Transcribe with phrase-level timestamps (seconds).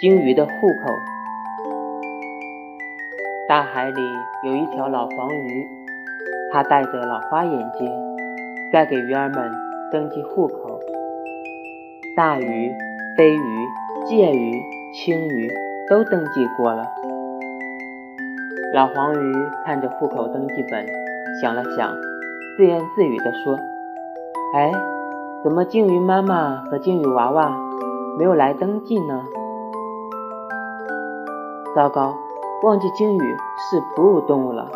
[0.00, 0.50] 鲸鱼的户
[0.82, 0.90] 口。
[3.46, 4.00] 大海里
[4.46, 5.68] 有一条老黄鱼，
[6.50, 7.86] 它戴着老花眼镜，
[8.72, 9.52] 在给鱼儿们
[9.92, 10.80] 登记户口。
[12.16, 12.72] 大鱼、
[13.14, 13.68] 飞鱼、
[14.06, 14.62] 介鱼、
[14.94, 15.52] 青鱼
[15.90, 16.86] 都登记过了。
[18.72, 19.34] 老黄鱼
[19.66, 20.86] 看着户口登记本，
[21.42, 21.94] 想了想，
[22.56, 23.54] 自言自语地说
[24.56, 24.72] ：“哎，
[25.44, 27.54] 怎么鲸鱼妈妈和鲸鱼娃娃
[28.18, 29.22] 没有来登记呢？
[31.74, 32.16] 糟糕，
[32.62, 33.36] 忘记鲸鱼
[33.70, 34.68] 是哺乳动物了。”